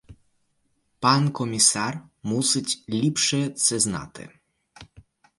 Пан 1.05 1.29
комісар 1.31 1.99
мусить 2.23 2.83
ліпше 2.89 3.49
це 3.49 3.79
знати! 3.79 4.29